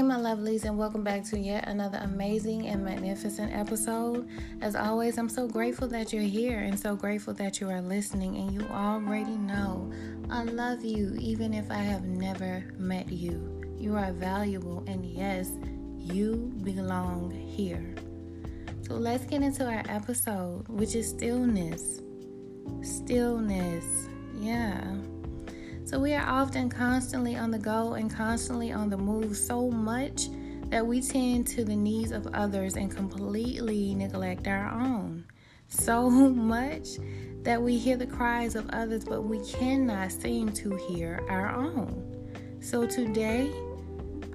Hey, 0.00 0.06
my 0.06 0.16
lovelies, 0.16 0.64
and 0.64 0.78
welcome 0.78 1.04
back 1.04 1.24
to 1.24 1.38
yet 1.38 1.68
another 1.68 1.98
amazing 1.98 2.68
and 2.68 2.82
magnificent 2.82 3.52
episode. 3.52 4.26
As 4.62 4.74
always, 4.74 5.18
I'm 5.18 5.28
so 5.28 5.46
grateful 5.46 5.88
that 5.88 6.10
you're 6.10 6.22
here 6.22 6.60
and 6.60 6.80
so 6.80 6.96
grateful 6.96 7.34
that 7.34 7.60
you 7.60 7.68
are 7.68 7.82
listening. 7.82 8.34
And 8.36 8.50
you 8.50 8.66
already 8.70 9.36
know 9.36 9.92
I 10.30 10.44
love 10.44 10.82
you, 10.82 11.14
even 11.20 11.52
if 11.52 11.70
I 11.70 11.82
have 11.82 12.04
never 12.04 12.64
met 12.78 13.12
you. 13.12 13.62
You 13.76 13.94
are 13.94 14.10
valuable, 14.12 14.82
and 14.86 15.04
yes, 15.04 15.50
you 15.98 16.50
belong 16.64 17.32
here. 17.32 17.94
So 18.88 18.94
let's 18.94 19.26
get 19.26 19.42
into 19.42 19.66
our 19.66 19.82
episode, 19.86 20.66
which 20.68 20.94
is 20.94 21.10
stillness. 21.10 22.00
Stillness, 22.80 24.08
yeah. 24.40 24.82
So 25.90 25.98
we 25.98 26.14
are 26.14 26.24
often 26.24 26.70
constantly 26.70 27.34
on 27.34 27.50
the 27.50 27.58
go 27.58 27.94
and 27.94 28.08
constantly 28.08 28.70
on 28.70 28.90
the 28.90 28.96
move 28.96 29.36
so 29.36 29.72
much 29.72 30.28
that 30.68 30.86
we 30.86 31.00
tend 31.00 31.48
to 31.48 31.64
the 31.64 31.74
needs 31.74 32.12
of 32.12 32.28
others 32.28 32.76
and 32.76 32.94
completely 32.94 33.92
neglect 33.96 34.46
our 34.46 34.70
own. 34.70 35.24
So 35.66 36.08
much 36.10 36.90
that 37.42 37.60
we 37.60 37.76
hear 37.76 37.96
the 37.96 38.06
cries 38.06 38.54
of 38.54 38.70
others, 38.70 39.04
but 39.04 39.22
we 39.22 39.40
cannot 39.40 40.12
seem 40.12 40.52
to 40.52 40.76
hear 40.76 41.26
our 41.28 41.50
own. 41.56 42.30
So 42.60 42.86
today, 42.86 43.50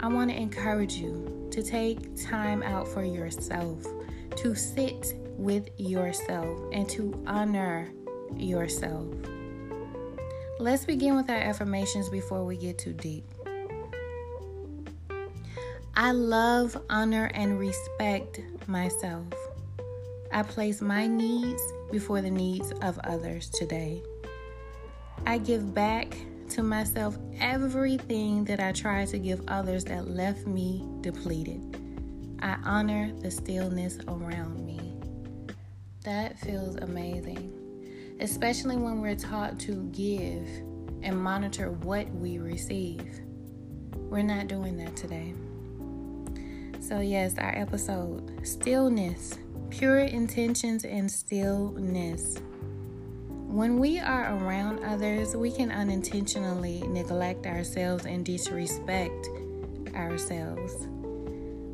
I 0.00 0.08
want 0.08 0.32
to 0.32 0.36
encourage 0.36 0.94
you 0.94 1.46
to 1.52 1.62
take 1.62 2.20
time 2.20 2.64
out 2.64 2.88
for 2.88 3.04
yourself, 3.04 3.86
to 4.38 4.56
sit 4.56 5.14
with 5.38 5.68
yourself, 5.78 6.58
and 6.72 6.88
to 6.88 7.22
honor 7.28 7.92
yourself. 8.36 9.14
Let's 10.64 10.86
begin 10.86 11.14
with 11.14 11.28
our 11.28 11.36
affirmations 11.36 12.08
before 12.08 12.42
we 12.42 12.56
get 12.56 12.78
too 12.78 12.94
deep. 12.94 13.26
I 15.94 16.12
love, 16.12 16.74
honor, 16.88 17.30
and 17.34 17.58
respect 17.58 18.40
myself. 18.66 19.26
I 20.32 20.42
place 20.42 20.80
my 20.80 21.06
needs 21.06 21.60
before 21.92 22.22
the 22.22 22.30
needs 22.30 22.72
of 22.80 22.98
others 23.00 23.50
today. 23.50 24.02
I 25.26 25.36
give 25.36 25.74
back 25.74 26.16
to 26.52 26.62
myself 26.62 27.18
everything 27.38 28.46
that 28.46 28.58
I 28.58 28.72
tried 28.72 29.08
to 29.08 29.18
give 29.18 29.42
others 29.46 29.84
that 29.84 30.08
left 30.08 30.46
me 30.46 30.82
depleted. 31.02 31.60
I 32.40 32.56
honor 32.64 33.12
the 33.20 33.30
stillness 33.30 33.98
around 34.08 34.64
me. 34.64 34.96
That 36.04 36.38
feels 36.38 36.76
amazing 36.76 37.63
especially 38.20 38.76
when 38.76 39.00
we're 39.00 39.16
taught 39.16 39.58
to 39.60 39.88
give 39.92 40.46
and 41.02 41.20
monitor 41.20 41.70
what 41.70 42.08
we 42.14 42.38
receive. 42.38 43.20
We're 43.94 44.22
not 44.22 44.48
doing 44.48 44.76
that 44.78 44.96
today. 44.96 45.34
So, 46.80 47.00
yes, 47.00 47.38
our 47.38 47.56
episode 47.56 48.46
stillness, 48.46 49.38
pure 49.70 50.00
intentions, 50.00 50.84
and 50.84 51.10
stillness. 51.10 52.36
When 53.54 53.78
we 53.78 53.98
are 53.98 54.36
around 54.36 54.84
others, 54.84 55.36
we 55.36 55.50
can 55.50 55.70
unintentionally 55.70 56.82
neglect 56.88 57.46
ourselves 57.46 58.04
and 58.04 58.24
disrespect 58.24 59.28
ourselves. 59.94 60.88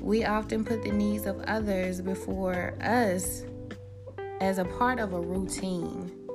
We 0.00 0.24
often 0.24 0.64
put 0.64 0.82
the 0.82 0.92
needs 0.92 1.26
of 1.26 1.40
others 1.42 2.00
before 2.00 2.76
us 2.80 3.44
as 4.40 4.58
a 4.58 4.64
part 4.64 4.98
of 4.98 5.12
a 5.12 5.20
routine. 5.20 6.25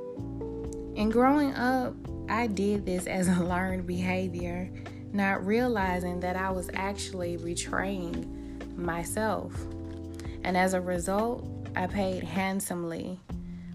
And 0.96 1.12
growing 1.12 1.54
up, 1.56 1.94
I 2.30 2.48
did 2.48 2.86
this 2.86 3.08
as 3.08 3.28
a 3.28 3.44
learned 3.44 3.88
behavior, 3.88 4.70
not 5.14 5.46
realizing 5.46 6.20
that 6.22 6.36
I 6.36 6.52
was 6.52 6.70
actually 6.74 7.38
betraying 7.38 8.62
myself. 8.76 9.54
And 10.44 10.58
as 10.58 10.74
a 10.74 10.82
result, 10.82 11.48
I 11.76 11.88
paid 11.88 12.24
handsomely. 12.24 13.20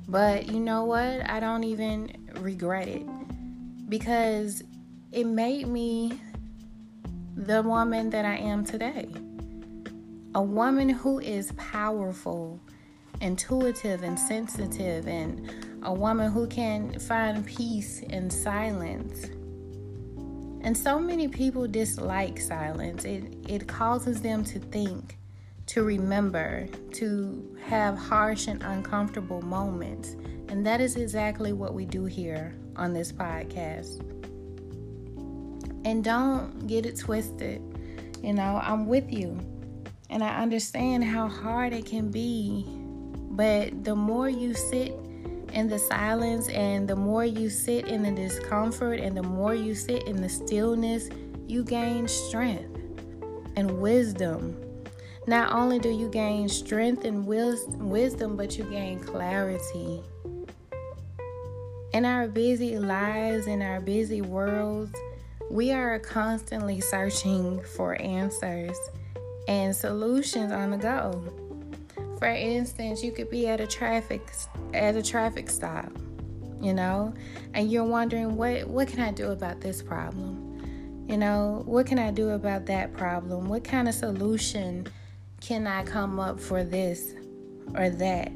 But 0.09 0.49
you 0.49 0.61
know 0.61 0.85
what? 0.85 1.29
I 1.29 1.41
don't 1.41 1.65
even 1.65 2.31
regret 2.37 2.89
it 2.89 3.07
because 3.89 4.63
it 5.13 5.25
made 5.25 5.67
me 5.67 6.21
the 7.37 7.63
woman 7.63 8.11
that 8.11 8.25
I 8.25 8.37
am 8.37 8.65
today. 8.65 9.09
A 10.35 10.43
woman 10.43 10.89
who 10.89 11.19
is 11.19 11.53
powerful, 11.57 12.61
intuitive, 13.21 14.03
and 14.03 14.19
sensitive, 14.19 15.09
and 15.09 15.76
a 15.87 15.93
woman 15.93 16.33
who 16.33 16.49
can 16.49 16.99
find 16.99 17.47
peace 17.47 18.01
in 18.03 18.29
silence. 18.29 19.27
And 20.63 20.77
so 20.77 20.99
many 20.99 21.29
people 21.29 21.69
dislike 21.69 22.41
silence. 22.41 23.05
It, 23.05 23.33
it 23.49 23.69
causes 23.69 24.21
them 24.21 24.45
to 24.47 24.59
think, 24.59 25.17
to 25.67 25.85
remember, 25.85 26.67
to 26.95 27.57
have 27.65 27.97
harsh 27.97 28.49
and 28.49 28.61
uncomfortable 28.65 29.43
moments. 29.43 30.17
And 30.49 30.67
that 30.67 30.81
is 30.81 30.97
exactly 30.97 31.53
what 31.53 31.73
we 31.73 31.85
do 31.85 32.05
here 32.05 32.53
on 32.75 32.93
this 32.93 33.13
podcast. 33.13 34.01
And 35.87 36.03
don't 36.03 36.67
get 36.67 36.85
it 36.85 36.99
twisted. 36.99 37.63
You 38.25 38.33
know, 38.33 38.61
I'm 38.61 38.89
with 38.89 39.13
you. 39.13 39.39
And 40.11 40.25
I 40.25 40.43
understand 40.43 41.05
how 41.05 41.29
hard 41.29 41.73
it 41.73 41.87
can 41.87 42.11
be. 42.11 42.65
But 43.31 43.85
the 43.85 43.95
more 43.95 44.29
you 44.29 44.53
sit 44.53 45.06
in 45.53 45.69
the 45.69 45.79
silence, 45.79 46.49
and 46.49 46.87
the 46.89 46.97
more 46.97 47.25
you 47.25 47.49
sit 47.49 47.87
in 47.89 48.03
the 48.03 48.11
discomfort, 48.11 49.01
and 49.01 49.17
the 49.17 49.23
more 49.23 49.55
you 49.55 49.75
sit 49.75 50.07
in 50.07 50.21
the 50.21 50.29
stillness, 50.29 51.09
you 51.47 51.65
gain 51.65 52.09
strength 52.09 52.79
and 53.57 53.81
wisdom. 53.81 54.61
Not 55.27 55.53
only 55.53 55.79
do 55.79 55.89
you 55.89 56.09
gain 56.09 56.49
strength 56.49 57.05
and 57.05 57.27
wisdom, 57.27 58.37
but 58.37 58.57
you 58.57 58.65
gain 58.65 59.01
clarity. 59.01 60.03
In 61.93 62.05
our 62.05 62.29
busy 62.29 62.79
lives, 62.79 63.47
in 63.47 63.63
our 63.63 63.81
busy 63.81 64.21
worlds, 64.21 64.95
we 65.51 65.73
are 65.73 65.99
constantly 65.99 66.81
searching 66.81 67.63
for 67.63 68.01
answers 68.01 68.77
and 69.49 69.75
solutions 69.75 70.53
on 70.53 70.73
the 70.73 70.77
go. 70.77 71.46
For 72.19 72.29
instance, 72.29 73.03
you 73.03 73.13
could 73.13 73.31
be 73.31 73.47
at 73.47 73.61
a 73.61 73.67
traffic 73.67 74.33
at 74.73 74.97
a 74.97 75.03
traffic 75.03 75.51
stop, 75.51 75.91
you 76.61 76.73
know, 76.73 77.13
and 77.55 77.71
you're 77.71 77.85
wondering 77.85 78.37
what 78.37 78.67
what 78.67 78.89
can 78.89 79.01
I 79.01 79.13
do 79.13 79.31
about 79.33 79.61
this 79.61 79.83
problem? 79.83 81.05
You 81.09 81.19
know, 81.19 81.63
what 81.67 81.87
can 81.87 81.99
I 81.99 82.11
do 82.11 82.31
about 82.31 82.67
that 82.67 82.93
problem? 82.95 83.49
What 83.49 83.65
kind 83.65 83.89
of 83.89 83.95
solution 83.95 84.87
can 85.41 85.67
I 85.67 85.85
come 85.85 86.19
up 86.19 86.41
for 86.41 86.65
this 86.65 87.15
or 87.75 87.91
that? 87.91 88.33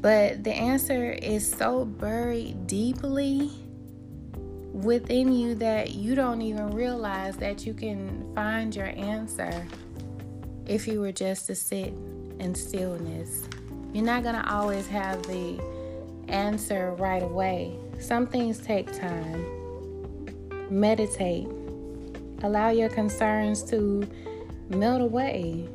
But 0.00 0.42
the 0.42 0.52
answer 0.52 1.12
is 1.12 1.48
so 1.48 1.84
buried 1.84 2.66
deeply 2.66 3.50
within 4.72 5.32
you 5.32 5.54
that 5.56 5.90
you 5.92 6.14
don't 6.14 6.40
even 6.40 6.70
realize 6.70 7.36
that 7.36 7.66
you 7.66 7.74
can 7.74 8.34
find 8.34 8.74
your 8.74 8.86
answer 8.86 9.66
if 10.66 10.88
you 10.88 11.00
were 11.00 11.12
just 11.12 11.46
to 11.46 11.54
sit 11.54 11.92
in 12.40 12.54
stillness. 12.54 13.44
You're 13.92 14.04
not 14.04 14.22
going 14.22 14.34
to 14.34 14.52
always 14.52 14.86
have 14.88 15.22
the 15.24 15.60
answer 16.28 16.94
right 16.94 17.22
away. 17.22 17.76
Some 17.98 18.26
things 18.26 18.58
take 18.58 18.90
time. 18.98 19.44
Meditate. 20.70 21.48
Allow 22.42 22.70
your 22.70 22.88
concerns 22.88 23.62
to 23.64 24.08
melt 24.68 25.02
away. 25.02 25.68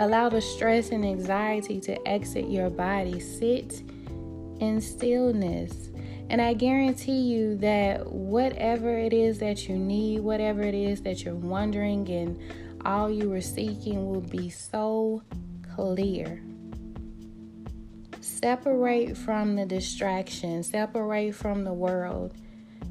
Allow 0.00 0.28
the 0.28 0.40
stress 0.40 0.90
and 0.90 1.04
anxiety 1.04 1.80
to 1.80 2.08
exit 2.08 2.48
your 2.48 2.70
body. 2.70 3.18
Sit 3.20 3.82
in 4.60 4.80
stillness. 4.80 5.90
And 6.30 6.42
I 6.42 6.52
guarantee 6.52 7.20
you 7.20 7.56
that 7.58 8.06
whatever 8.12 8.98
it 8.98 9.14
is 9.14 9.38
that 9.38 9.68
you 9.68 9.76
need, 9.76 10.20
whatever 10.20 10.62
it 10.62 10.74
is 10.74 11.00
that 11.02 11.24
you're 11.24 11.34
wondering, 11.34 12.08
and 12.10 12.38
all 12.84 13.10
you 13.10 13.30
were 13.30 13.40
seeking 13.40 14.06
will 14.06 14.20
be 14.20 14.50
so 14.50 15.22
clear. 15.78 16.42
Separate 18.20 19.16
from 19.16 19.54
the 19.54 19.64
distraction, 19.64 20.64
separate 20.64 21.36
from 21.36 21.62
the 21.62 21.72
world. 21.72 22.34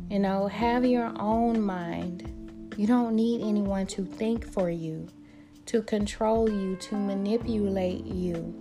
You 0.10 0.20
know, 0.20 0.48
have 0.48 0.86
your 0.86 1.12
own 1.20 1.60
mind. 1.60 2.72
You 2.78 2.88
don't 2.88 3.14
need 3.14 3.42
anyone 3.42 3.88
to 3.88 4.06
think 4.06 4.50
for 4.50 4.70
you, 4.70 5.10
to 5.66 5.82
control 5.82 6.50
you, 6.50 6.78
to 6.78 6.96
manipulate 6.96 8.06
you. 8.06 8.56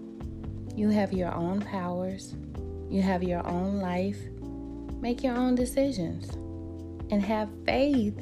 You 0.75 0.89
have 0.89 1.13
your 1.13 1.33
own 1.33 1.61
powers, 1.61 2.35
you 2.91 3.03
have 3.03 3.23
your 3.23 3.47
own 3.47 3.79
life. 3.79 4.19
Make 5.01 5.23
your 5.23 5.37
own 5.37 5.55
decisions 5.55 6.35
and 7.13 7.23
have 7.23 7.49
faith 7.65 8.19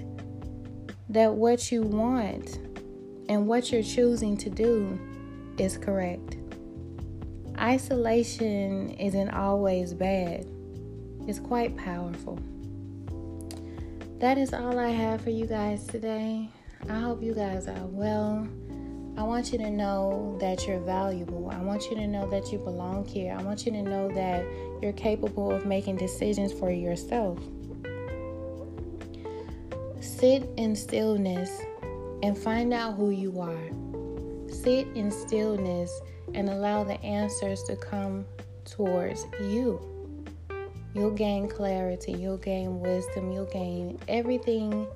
that 1.09 1.33
what 1.33 1.73
you 1.73 1.81
want 1.81 2.59
and 3.31 3.47
what 3.47 3.73
you're 3.73 3.83
choosing 3.83 4.37
to 4.37 4.51
do 4.51 4.99
is 5.59 5.79
correct. 5.79 6.37
Isolation 7.59 8.91
isn't 8.91 9.31
always 9.31 9.95
bad, 9.95 10.47
it's 11.27 11.39
quite 11.39 11.77
powerful. 11.77 12.39
That 14.19 14.39
is 14.39 14.55
all 14.55 14.79
I 14.79 14.89
have 14.89 15.21
for 15.21 15.31
you 15.31 15.47
guys 15.47 15.87
today. 15.87 16.49
I 16.89 16.99
hope 16.99 17.23
you 17.23 17.35
guys 17.35 17.69
are 17.69 17.87
well. 17.87 18.49
I 19.17 19.23
want 19.23 19.53
you 19.53 19.59
to 19.59 19.71
know 19.71 20.37
that 20.41 20.67
you're 20.67 20.81
valuable. 20.81 21.51
I 21.51 21.61
want 21.61 21.85
you 21.85 21.95
to 21.97 22.07
know 22.07 22.29
that 22.31 22.51
you 22.53 22.59
belong 22.59 23.05
here. 23.05 23.37
I 23.39 23.43
want 23.43 23.65
you 23.65 23.73
to 23.73 23.83
know 23.83 24.09
that 24.13 24.45
you're 24.83 24.93
capable 24.93 25.53
of 25.53 25.67
making 25.67 25.97
decisions 25.97 26.53
for 26.53 26.71
yourself. 26.71 27.39
Sit 30.01 30.49
in 30.57 30.75
stillness 30.75 31.51
and 32.23 32.37
find 32.37 32.73
out 32.73 32.97
who 32.97 33.11
you 33.11 33.41
are. 33.41 33.84
Sit 34.65 34.89
in 34.95 35.11
stillness 35.11 36.01
and 36.33 36.49
allow 36.49 36.85
the 36.85 36.99
answers 37.03 37.63
to 37.65 37.77
come 37.77 38.25
towards 38.65 39.27
you. 39.43 39.79
You'll 40.95 41.11
gain 41.11 41.49
clarity, 41.49 42.13
you'll 42.13 42.39
gain 42.39 42.81
wisdom, 42.81 43.31
you'll 43.31 43.45
gain 43.45 43.99
everything 44.09 44.87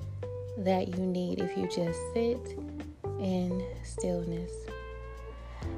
that 0.57 0.89
you 0.89 1.05
need 1.05 1.41
if 1.41 1.55
you 1.55 1.69
just 1.69 2.01
sit 2.15 2.59
in 3.21 3.63
stillness. 3.85 4.51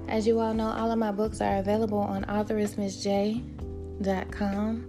As 0.07 0.25
you 0.25 0.39
all 0.39 0.55
know, 0.55 0.69
all 0.69 0.93
of 0.93 0.99
my 0.99 1.11
books 1.11 1.41
are 1.41 1.57
available 1.57 1.99
on 1.99 2.25
authoressmsjaye.com, 2.27 4.85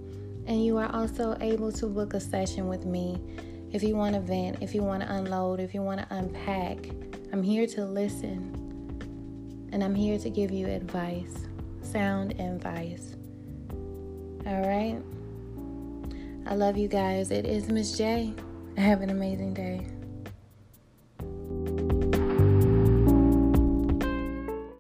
and 0.45 0.63
you 0.63 0.77
are 0.77 0.95
also 0.95 1.36
able 1.42 1.71
to 1.71 1.88
book 1.88 2.13
a 2.13 2.19
session 2.19 2.68
with 2.68 2.86
me 2.86 3.19
if 3.71 3.81
you 3.81 3.95
want 3.95 4.13
to 4.13 4.21
vent, 4.21 4.62
if 4.62 4.75
you 4.75 4.83
want 4.83 5.01
to 5.01 5.12
unload, 5.12 5.59
if 5.59 5.74
you 5.74 5.81
want 5.81 6.01
to 6.01 6.07
unpack. 6.12 6.77
I'm 7.33 7.42
here 7.42 7.65
to 7.68 7.86
listen, 7.86 8.60
and 9.71 9.83
I'm 9.83 9.95
here 9.95 10.18
to 10.19 10.29
give 10.29 10.51
you 10.51 10.68
advice, 10.68 11.47
sound 11.81 12.39
advice. 12.39 13.15
All 14.45 14.62
right? 14.68 15.01
I 16.45 16.56
love 16.56 16.77
you 16.77 16.88
guys. 16.88 17.31
It 17.31 17.45
is 17.45 17.69
Miss 17.69 17.97
J. 17.97 18.33
Have 18.77 19.01
an 19.01 19.09
amazing 19.09 19.53
day. 19.53 19.85